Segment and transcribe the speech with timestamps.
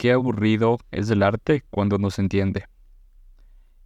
[0.00, 2.64] qué aburrido es el arte cuando no se entiende.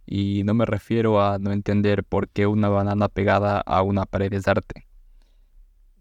[0.05, 4.31] Y no me refiero a no entender por qué una banana pegada a una pared
[4.31, 4.87] es arte.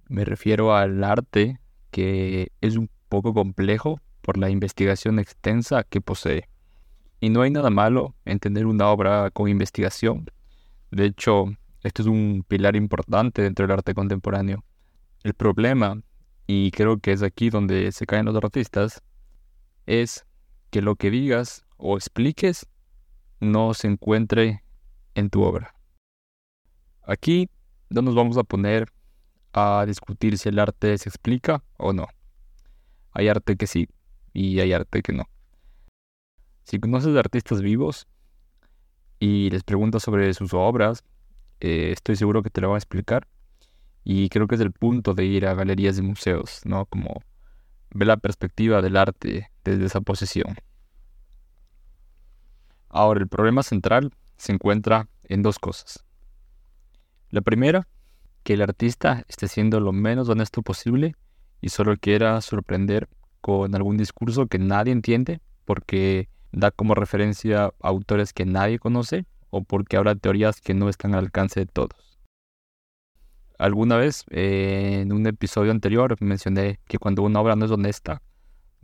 [0.09, 1.59] Me refiero al arte
[1.91, 6.49] que es un poco complejo por la investigación extensa que posee.
[7.19, 10.31] Y no hay nada malo en tener una obra con investigación.
[10.93, 11.47] De hecho,
[11.83, 14.63] esto es un pilar importante dentro del arte contemporáneo.
[15.25, 16.01] El problema,
[16.47, 19.03] y creo que es aquí donde se caen los artistas,
[19.87, 20.27] es
[20.71, 22.67] que lo que digas o expliques
[23.41, 24.65] no se encuentre
[25.15, 25.75] en tu obra.
[27.03, 27.49] Aquí
[27.91, 28.89] no nos vamos a poner
[29.53, 32.09] a discutir si el arte se explica o no.
[33.13, 33.89] Hay arte que sí
[34.33, 35.25] y hay arte que no.
[36.65, 38.09] Si conoces artistas vivos
[39.21, 41.05] y les preguntas sobre sus obras,
[41.61, 43.29] eh, estoy seguro que te lo van a explicar.
[44.03, 46.87] Y creo que es el punto de ir a galerías y museos, ¿no?
[46.87, 47.23] Como
[47.91, 50.57] ver la perspectiva del arte desde esa posición.
[52.89, 56.05] Ahora, el problema central se encuentra en dos cosas.
[57.31, 57.89] La primera,
[58.45, 61.17] que el artista esté siendo lo menos honesto posible
[61.61, 63.09] y solo quiera sorprender
[63.41, 69.27] con algún discurso que nadie entiende porque da como referencia a autores que nadie conoce
[69.51, 72.21] o porque habla teorías que no están al alcance de todos.
[73.59, 78.21] Alguna vez en un episodio anterior mencioné que cuando una obra no es honesta,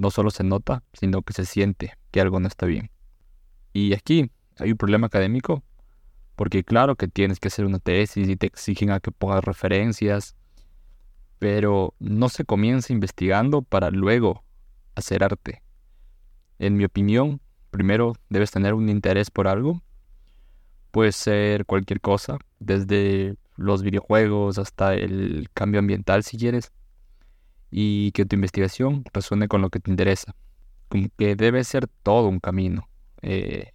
[0.00, 2.90] no solo se nota, sino que se siente que algo no está bien.
[3.74, 5.62] Y aquí hay un problema académico,
[6.36, 10.36] porque claro que tienes que hacer una tesis y te exigen a que pongas referencias,
[11.38, 14.42] pero no se comienza investigando para luego
[14.94, 15.62] hacer arte.
[16.58, 19.82] En mi opinión, primero debes tener un interés por algo.
[20.92, 26.72] Puede ser cualquier cosa, desde los videojuegos hasta el cambio ambiental si quieres.
[27.70, 30.34] Y que tu investigación resuene con lo que te interesa.
[30.88, 32.88] Como que debe ser todo un camino.
[33.22, 33.72] Eh,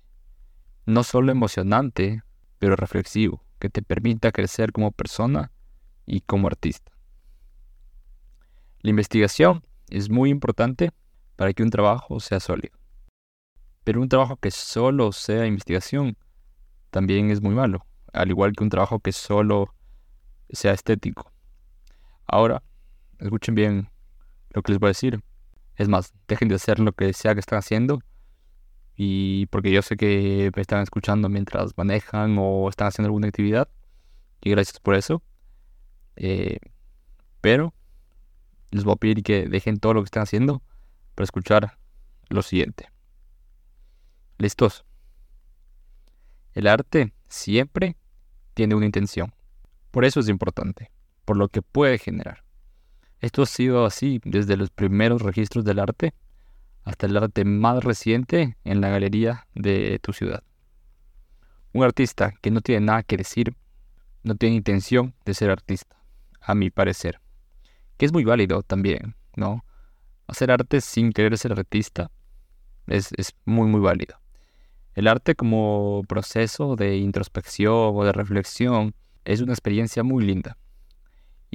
[0.86, 2.24] no solo emocionante,
[2.60, 5.52] pero reflexivo, que te permita crecer como persona
[6.06, 6.92] y como artista.
[8.82, 10.92] La investigación es muy importante
[11.36, 12.78] para que un trabajo sea sólido.
[13.84, 16.18] Pero un trabajo que solo sea investigación
[16.92, 19.74] también es muy malo, al igual que un trabajo que solo
[20.50, 21.32] sea estético.
[22.26, 22.64] Ahora,
[23.26, 23.90] escuchen bien
[24.52, 25.22] lo que les voy a decir.
[25.76, 28.00] Es más, dejen de hacer lo que sea que están haciendo
[28.96, 33.68] y porque yo sé que me están escuchando mientras manejan o están haciendo alguna actividad
[34.42, 35.22] y gracias por eso.
[36.16, 36.60] Eh,
[37.42, 37.74] pero
[38.72, 40.64] les voy a pedir que dejen todo lo que están haciendo
[41.14, 41.78] para escuchar
[42.30, 42.90] lo siguiente.
[44.38, 44.86] ¿Listos?
[46.54, 47.98] El arte siempre
[48.54, 49.34] tiene una intención.
[49.92, 50.90] Por eso es importante,
[51.26, 52.45] por lo que puede generar.
[53.26, 56.14] Esto ha sido así desde los primeros registros del arte
[56.84, 60.44] hasta el arte más reciente en la galería de tu ciudad.
[61.74, 63.56] Un artista que no tiene nada que decir,
[64.22, 65.98] no tiene intención de ser artista,
[66.40, 67.20] a mi parecer.
[67.98, 69.66] Que es muy válido también, ¿no?
[70.28, 72.12] Hacer arte sin querer ser artista
[72.86, 74.20] es, es muy, muy válido.
[74.94, 78.94] El arte como proceso de introspección o de reflexión
[79.24, 80.60] es una experiencia muy linda.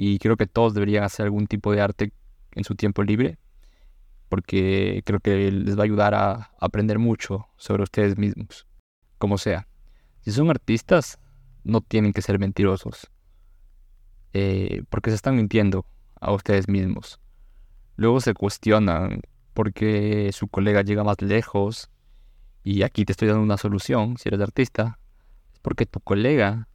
[0.03, 2.11] Y creo que todos deberían hacer algún tipo de arte
[2.53, 3.37] en su tiempo libre
[4.29, 8.65] porque creo que les va a ayudar a aprender mucho sobre ustedes mismos,
[9.19, 9.67] como sea.
[10.21, 11.19] Si son artistas,
[11.63, 13.11] no tienen que ser mentirosos,
[14.33, 15.85] eh, porque se están mintiendo
[16.19, 17.19] a ustedes mismos.
[17.95, 19.21] Luego se cuestionan
[19.53, 21.91] por qué su colega llega más lejos,
[22.63, 24.97] y aquí te estoy dando una solución, si eres artista,
[25.53, 26.67] es porque tu colega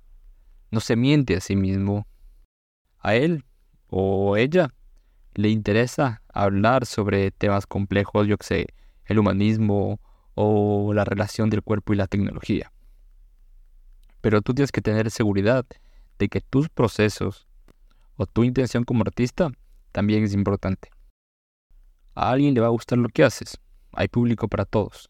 [0.71, 2.07] no se miente a sí mismo.
[3.07, 3.45] A él
[3.87, 4.75] o ella
[5.35, 8.67] le interesa hablar sobre temas complejos, yo que sé,
[9.05, 10.01] el humanismo
[10.35, 12.73] o la relación del cuerpo y la tecnología.
[14.21, 15.65] Pero tú tienes que tener seguridad
[16.19, 17.47] de que tus procesos
[18.17, 19.53] o tu intención como artista
[19.93, 20.91] también es importante.
[22.17, 23.57] A alguien le va a gustar lo que haces.
[23.93, 25.09] Hay público para todos.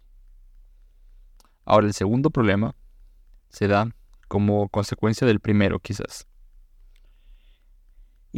[1.64, 2.74] Ahora el segundo problema
[3.48, 3.88] se da
[4.28, 6.26] como consecuencia del primero quizás.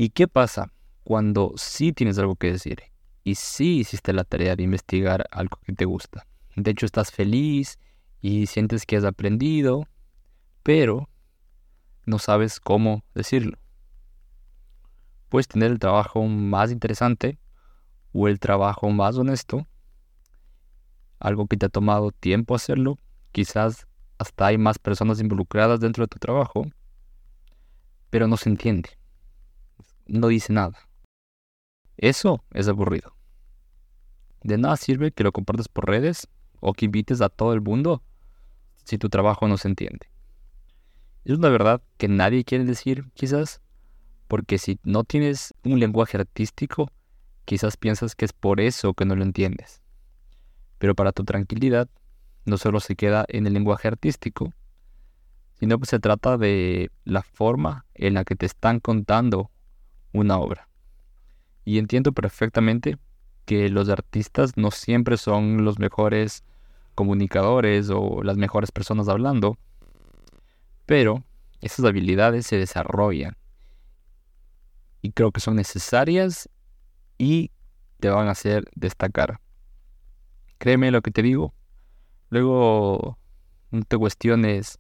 [0.01, 0.73] ¿Y qué pasa
[1.03, 2.85] cuando sí tienes algo que decir
[3.25, 6.25] y sí hiciste la tarea de investigar algo que te gusta.
[6.55, 7.81] De hecho, estás feliz
[8.21, 9.89] y sientes que has aprendido,
[10.63, 11.09] pero
[12.07, 13.59] no sabes cómo decirlo.
[15.31, 17.41] Puedes tener el trabajo más interesante
[18.13, 19.67] o el trabajo más honesto,
[21.19, 23.01] algo que te ha tomado tiempo hacerlo,
[23.33, 26.67] quizás hasta hay más personas involucradas dentro de tu trabajo,
[28.11, 28.98] pero no se entiende,
[30.09, 30.89] no dice nada.
[31.97, 33.15] Eso es aburrido.
[34.43, 36.29] de nada sirve que lo compartas por redes
[36.61, 38.03] o que invites a todo el mundo
[38.85, 40.11] si tu trabajo no se entiende.
[41.25, 43.61] Es una verdad que nadie quiere decir, quizás,
[44.29, 46.91] porque si no tienes un lenguaje artístico,
[47.45, 49.83] quizás piensas que es por eso que no lo entiendes.
[50.79, 51.89] Pero para tu tranquilidad,
[52.47, 54.53] no solo se queda en el lenguaje artístico,
[55.59, 59.51] sino que se trata de la forma en la que te están contando
[60.13, 60.69] una obra.
[61.65, 62.99] Y entiendo perfectamente
[63.45, 66.45] que los artistas no siempre son los mejores
[66.95, 69.57] comunicadores o las mejores personas hablando,
[70.87, 71.25] pero
[71.61, 73.37] esas habilidades se desarrollan
[75.03, 76.49] y creo que son necesarias
[77.19, 77.51] y
[78.01, 79.41] te van a hacer destacar.
[80.59, 81.55] Créeme lo que te digo.
[82.31, 83.19] Luego
[83.71, 84.79] no te cuestiones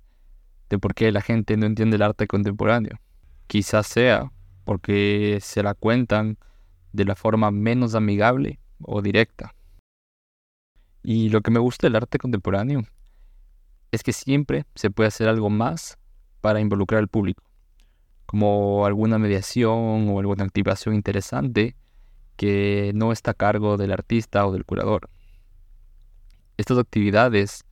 [0.68, 2.98] de por qué la gente no entiende el arte contemporáneo.
[3.46, 4.30] Quizás sea
[4.68, 6.36] porque se la cuentan
[6.92, 9.54] de la forma menos amigable o directa.
[11.02, 12.82] Y lo que me gusta del arte contemporáneo
[13.92, 15.96] es que siempre se puede hacer algo más
[16.42, 17.42] para involucrar al público,
[18.26, 21.74] como alguna mediación o alguna activación interesante
[22.36, 25.08] que no está a cargo del artista o del curador.
[26.58, 27.64] Estas actividades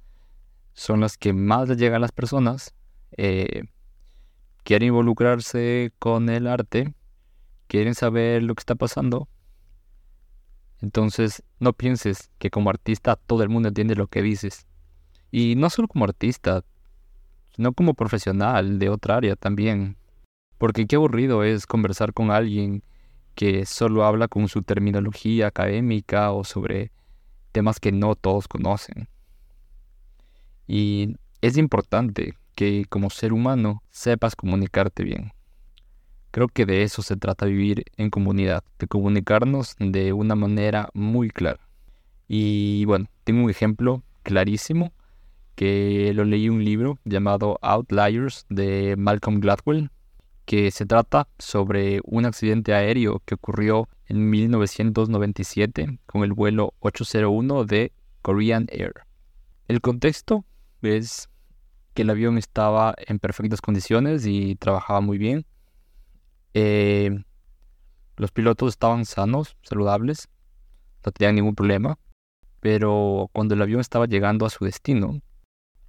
[0.72, 2.75] son las que más le llegan a las personas,
[3.19, 3.64] eh,
[4.66, 6.92] quieren involucrarse con el arte,
[7.68, 9.28] quieren saber lo que está pasando.
[10.82, 14.66] Entonces, no pienses que como artista todo el mundo entiende lo que dices.
[15.30, 16.64] Y no solo como artista,
[17.54, 19.98] sino como profesional de otra área también.
[20.58, 22.82] Porque qué aburrido es conversar con alguien
[23.36, 26.90] que solo habla con su terminología académica o sobre
[27.52, 29.08] temas que no todos conocen.
[30.66, 35.32] Y es importante que como ser humano sepas comunicarte bien.
[36.32, 41.31] Creo que de eso se trata vivir en comunidad, de comunicarnos de una manera muy
[41.31, 41.61] clara.
[42.26, 44.93] Y bueno, tengo un ejemplo clarísimo
[45.55, 49.91] que lo leí un libro llamado Outliers de Malcolm Gladwell,
[50.44, 57.64] que se trata sobre un accidente aéreo que ocurrió en 1997 con el vuelo 801
[57.64, 57.93] de
[58.23, 58.93] Korean Air.
[59.69, 60.44] El contexto
[60.82, 61.29] es
[61.96, 65.46] que el avión estaba en perfectas condiciones y trabajaba muy bien.
[66.52, 67.25] Eh,
[68.16, 70.28] los pilotos estaban sanos, saludables,
[71.04, 71.98] no tenían ningún problema,
[72.60, 75.22] pero cuando el avión estaba llegando a su destino,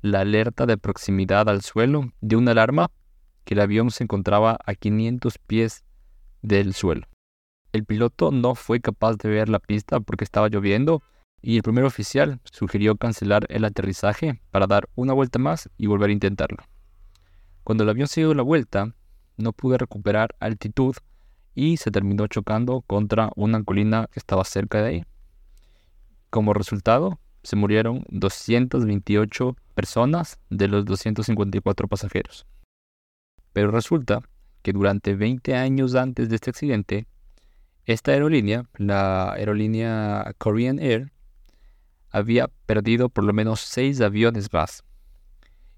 [0.01, 2.89] la alerta de proximidad al suelo dio una alarma
[3.43, 5.83] que el avión se encontraba a 500 pies
[6.41, 7.05] del suelo.
[7.73, 11.03] El piloto no fue capaz de ver la pista porque estaba lloviendo
[11.47, 16.09] y el primer oficial sugirió cancelar el aterrizaje para dar una vuelta más y volver
[16.09, 16.57] a intentarlo.
[17.63, 18.93] Cuando el avión se dio la vuelta,
[19.37, 20.97] no pudo recuperar altitud
[21.55, 25.03] y se terminó chocando contra una colina que estaba cerca de ahí.
[26.29, 32.45] Como resultado, se murieron 228 personas de los 254 pasajeros.
[33.53, 34.19] Pero resulta
[34.63, 37.07] que durante 20 años antes de este accidente,
[37.85, 41.13] esta aerolínea, la aerolínea Korean Air,
[42.09, 44.83] había perdido por lo menos 6 aviones más.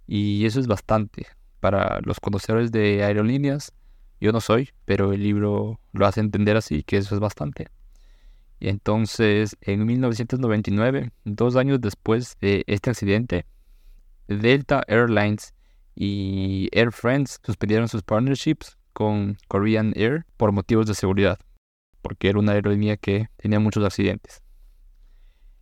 [0.08, 1.28] Y eso es bastante.
[1.60, 3.74] Para los conocedores de aerolíneas,
[4.22, 7.68] yo no soy, pero el libro lo hace entender así, que eso es bastante.
[8.60, 13.46] Entonces, en 1999, dos años después de este accidente,
[14.28, 15.54] Delta Airlines
[15.96, 21.40] y Air France suspendieron sus partnerships con Korean Air por motivos de seguridad,
[22.02, 24.42] porque era una aerolínea que tenía muchos accidentes.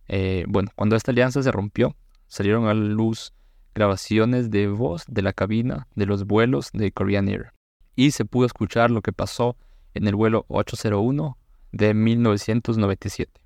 [0.08, 1.94] Eh, bueno, cuando esta alianza se rompió,
[2.26, 3.32] salieron a luz
[3.74, 7.52] grabaciones de voz de la cabina de los vuelos de Korean Air
[7.98, 9.56] y se pudo escuchar lo que pasó
[9.92, 11.36] en el vuelo 801
[11.72, 13.40] de 1997.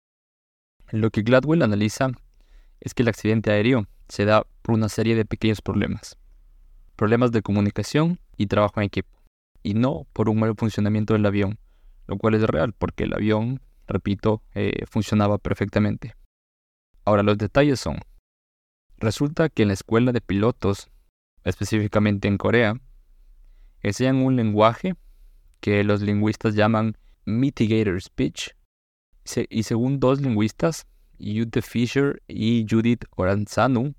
[0.90, 2.10] Lo que Gladwell analiza
[2.80, 6.18] es que el accidente aéreo se da por una serie de pequeños problemas.
[6.96, 9.22] Problemas de comunicación y trabajo en equipo,
[9.62, 11.58] y no por un mal funcionamiento del avión,
[12.06, 16.14] lo cual es real porque el avión, repito, eh, funcionaba perfectamente.
[17.04, 17.98] Ahora los detalles son,
[18.98, 20.88] resulta que en la escuela de pilotos,
[21.42, 22.74] específicamente en Corea,
[23.82, 24.94] enseñan un lenguaje
[25.60, 28.50] que los lingüistas llaman Mitigator Speech.
[29.48, 30.86] y según dos lingüistas,
[31.18, 33.94] Judith Fisher y Judith Oranzanu,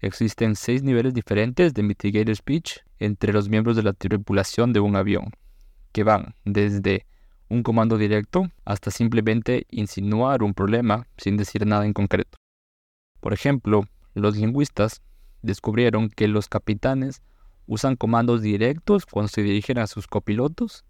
[0.00, 4.96] existen seis niveles diferentes de Mitigator Speech entre los miembros de la tripulación de un
[4.96, 5.30] avión,
[5.92, 7.06] que van desde
[7.52, 12.38] un comando directo hasta simplemente insinuar un problema sin decir nada en concreto.
[13.20, 15.02] Por ejemplo, los lingüistas
[15.42, 17.22] descubrieron que los capitanes
[17.66, 20.84] usan comandos directos cuando se dirigen a sus copilotos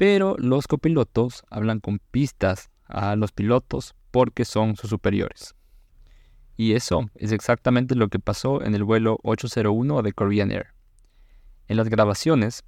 [0.00, 5.54] pero los copilotos hablan con pistas a los pilotos porque son sus superiores.
[6.56, 10.68] Y eso es exactamente lo que pasó en el vuelo 801 de Korean Air.
[11.68, 12.64] En las grabaciones,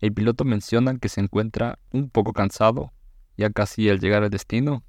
[0.00, 2.92] el piloto menciona que se encuentra un poco cansado,
[3.36, 4.84] ya casi al llegar al destino,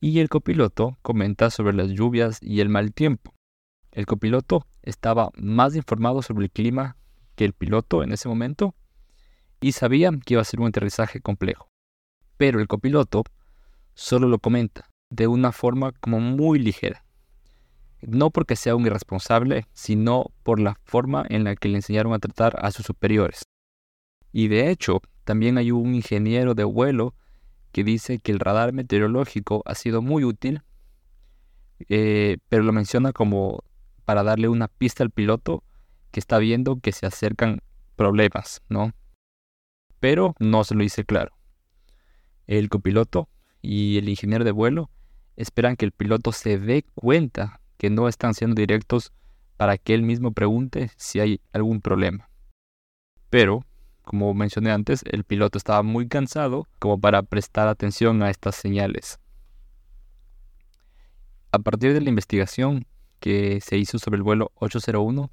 [0.00, 3.34] y el copiloto comenta sobre las lluvias y el mal tiempo.
[3.92, 6.96] El copiloto estaba más informado sobre el clima
[7.34, 8.74] que el piloto en ese momento
[9.60, 11.68] y sabía que iba a ser un aterrizaje complejo.
[12.36, 13.24] Pero el copiloto
[13.94, 17.04] solo lo comenta de una forma como muy ligera.
[18.00, 22.20] No porque sea un irresponsable, sino por la forma en la que le enseñaron a
[22.20, 23.42] tratar a sus superiores.
[24.32, 27.14] Y de hecho, también hay un ingeniero de vuelo
[27.72, 30.62] que dice que el radar meteorológico ha sido muy útil,
[31.88, 33.62] eh, pero lo menciona como
[34.04, 35.62] para darle una pista al piloto
[36.10, 37.60] que está viendo que se acercan
[37.96, 38.92] problemas, ¿no?
[40.00, 41.36] Pero no se lo dice claro.
[42.46, 43.28] El copiloto
[43.60, 44.90] y el ingeniero de vuelo
[45.36, 49.12] esperan que el piloto se dé cuenta que no están siendo directos
[49.56, 52.30] para que él mismo pregunte si hay algún problema.
[53.28, 53.64] Pero
[54.08, 59.20] como mencioné antes, el piloto estaba muy cansado como para prestar atención a estas señales.
[61.52, 62.86] A partir de la investigación
[63.20, 65.30] que se hizo sobre el vuelo 801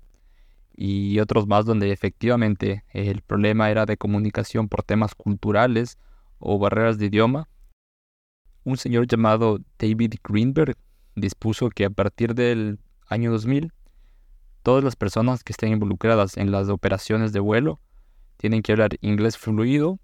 [0.75, 5.97] y otros más donde efectivamente el problema era de comunicación por temas culturales
[6.39, 7.47] o barreras de idioma,
[8.65, 10.75] un señor llamado David Greenberg
[11.15, 13.71] dispuso que a partir del año 2000
[14.63, 17.79] todas las personas que estén involucradas en las operaciones de vuelo
[18.37, 19.99] tienen que hablar inglés fluido,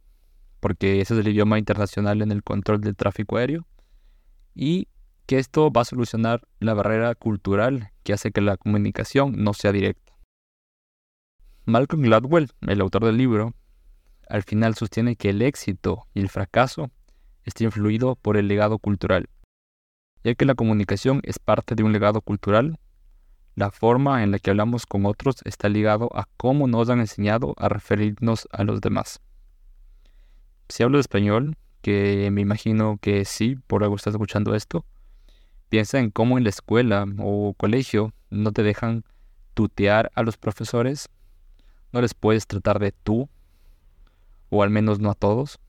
[0.59, 3.67] porque ese es el idioma internacional en el control del tráfico aéreo,
[4.53, 4.87] y
[5.25, 9.71] que esto va a solucionar la barrera cultural que hace que la comunicación no sea
[9.71, 10.13] directa.
[11.65, 13.53] Malcolm Gladwell, el autor del libro,
[14.27, 16.91] al final sostiene que el éxito y el fracaso
[17.43, 19.29] está influido por el legado cultural,
[20.23, 22.79] ya que la comunicación es parte de un legado cultural
[23.55, 27.53] la forma en la que hablamos con otros está ligado a cómo nos han enseñado
[27.57, 29.19] a referirnos a los demás.
[30.69, 34.85] Si hablo de español, que me imagino que sí, por algo estás escuchando esto,
[35.69, 39.03] piensa en cómo en la escuela o colegio no te dejan
[39.53, 41.09] tutear a los profesores,
[41.91, 43.29] no les puedes tratar de tú,
[44.49, 45.59] o al menos no a todos.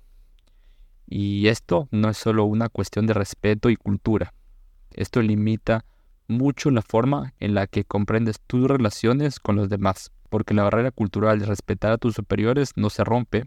[1.08, 4.32] Y esto no es solo una cuestión de respeto y cultura,
[4.92, 5.84] esto limita
[6.28, 10.90] mucho la forma en la que comprendes tus relaciones con los demás, porque la barrera
[10.90, 13.44] cultural de respetar a tus superiores no se rompe,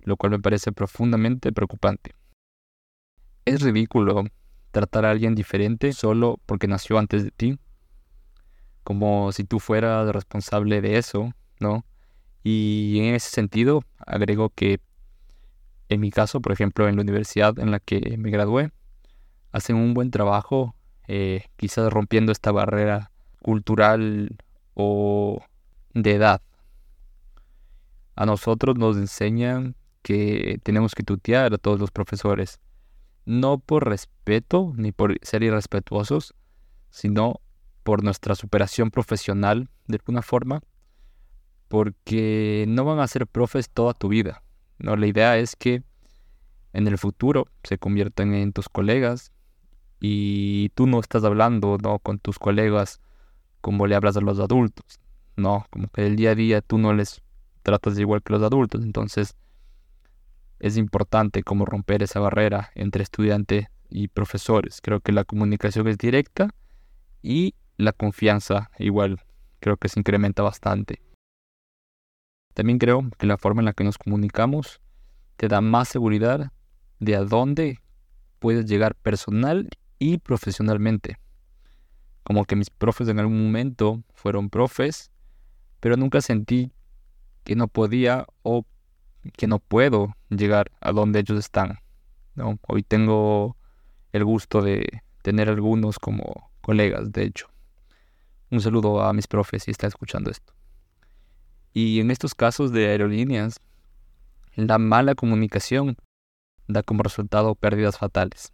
[0.00, 2.14] lo cual me parece profundamente preocupante.
[3.44, 4.24] Es ridículo
[4.70, 7.58] tratar a alguien diferente solo porque nació antes de ti,
[8.82, 11.84] como si tú fueras responsable de eso, ¿no?
[12.42, 14.80] Y en ese sentido, agrego que
[15.88, 18.70] en mi caso, por ejemplo, en la universidad en la que me gradué,
[19.52, 20.74] hacen un buen trabajo
[21.08, 23.10] eh, quizás rompiendo esta barrera
[23.42, 24.36] cultural
[24.74, 25.42] o
[25.92, 26.42] de edad.
[28.16, 32.60] A nosotros nos enseñan que tenemos que tutear a todos los profesores,
[33.24, 36.34] no por respeto ni por ser irrespetuosos,
[36.90, 37.40] sino
[37.82, 40.60] por nuestra superación profesional de alguna forma,
[41.68, 44.42] porque no van a ser profes toda tu vida.
[44.78, 45.82] No, la idea es que
[46.72, 49.32] en el futuro se conviertan en tus colegas,
[50.06, 51.98] y tú no estás hablando ¿no?
[51.98, 53.00] con tus colegas
[53.62, 55.00] como le hablas a los adultos,
[55.34, 55.64] ¿no?
[55.70, 57.22] Como que el día a día tú no les
[57.62, 59.34] tratas igual que los adultos, entonces
[60.58, 64.82] es importante como romper esa barrera entre estudiante y profesores.
[64.82, 66.50] Creo que la comunicación es directa
[67.22, 69.22] y la confianza igual
[69.58, 71.00] creo que se incrementa bastante.
[72.52, 74.82] También creo que la forma en la que nos comunicamos
[75.38, 76.52] te da más seguridad
[77.00, 77.80] de a dónde
[78.38, 79.70] puedes llegar personal
[80.04, 81.16] y profesionalmente.
[82.24, 85.10] Como que mis profes en algún momento fueron profes,
[85.80, 86.72] pero nunca sentí
[87.42, 88.66] que no podía o
[89.32, 91.78] que no puedo llegar a donde ellos están.
[92.34, 92.58] ¿no?
[92.68, 93.56] Hoy tengo
[94.12, 97.48] el gusto de tener algunos como colegas, de hecho.
[98.50, 100.52] Un saludo a mis profes si está escuchando esto.
[101.72, 103.58] Y en estos casos de aerolíneas,
[104.54, 105.96] la mala comunicación
[106.68, 108.52] da como resultado pérdidas fatales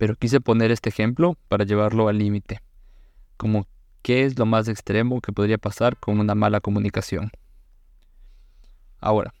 [0.00, 2.62] pero quise poner este ejemplo para llevarlo al límite,
[3.36, 3.66] como
[4.00, 7.30] qué es lo más extremo que podría pasar con una mala comunicación.
[8.98, 9.34] Ahora,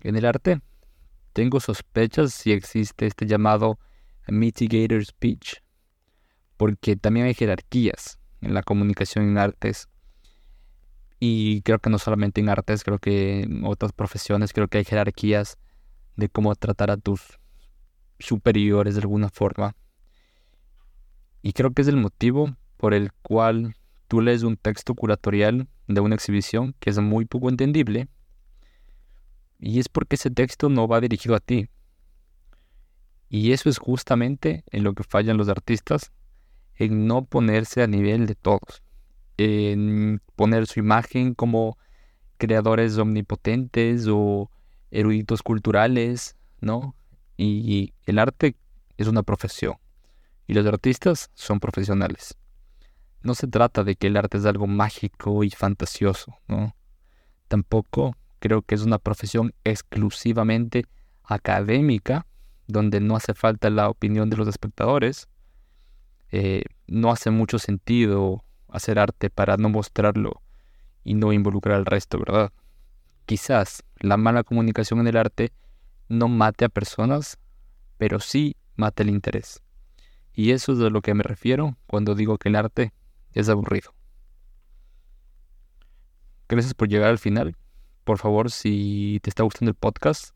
[0.00, 0.60] en el arte,
[1.32, 3.78] tengo sospechas si existe este llamado
[4.28, 5.62] mitigator speech,
[6.58, 9.88] porque también hay jerarquías en la comunicación en artes.
[11.18, 14.84] Y creo que no solamente en artes, creo que en otras profesiones creo que hay
[14.84, 15.56] jerarquías
[16.14, 17.38] de cómo tratar a tus
[18.18, 19.74] superiores de alguna forma.
[21.46, 23.76] Y creo que es el motivo por el cual
[24.08, 28.08] tú lees un texto curatorial de una exhibición que es muy poco entendible.
[29.58, 31.68] Y es porque ese texto no va dirigido a ti.
[33.28, 36.12] Y eso es justamente en lo que fallan los artistas,
[36.76, 38.82] en no ponerse a nivel de todos,
[39.36, 41.76] en poner su imagen como
[42.38, 44.50] creadores omnipotentes o
[44.90, 46.96] eruditos culturales, ¿no?
[47.36, 48.56] Y el arte
[48.96, 49.74] es una profesión
[50.46, 52.36] y los artistas son profesionales.
[53.22, 56.76] No se trata de que el arte es algo mágico y fantasioso, ¿no?
[57.48, 60.84] Tampoco creo que es una profesión exclusivamente
[61.22, 62.26] académica,
[62.66, 65.28] donde no hace falta la opinión de los espectadores.
[66.30, 70.42] Eh, no hace mucho sentido hacer arte para no mostrarlo
[71.04, 72.52] y no involucrar al resto, ¿verdad?
[73.24, 75.52] Quizás la mala comunicación en el arte
[76.08, 77.38] no mate a personas,
[77.96, 79.63] pero sí mate el interés.
[80.34, 82.92] Y eso es de lo que me refiero cuando digo que el arte
[83.32, 83.94] es aburrido.
[86.48, 87.56] Gracias por llegar al final.
[88.04, 90.34] Por favor, si te está gustando el podcast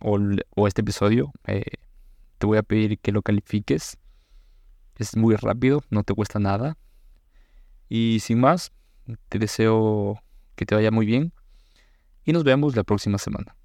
[0.00, 0.18] o,
[0.66, 1.64] este episodio, eh,
[2.38, 3.96] te voy a pedir que lo califiques.
[4.96, 6.76] Es muy rápido, no te cuesta nada.
[7.88, 8.72] Y sin más,
[9.28, 10.20] te deseo
[10.56, 11.32] que te vaya muy bien
[12.24, 13.56] y nos vemos la próxima semana.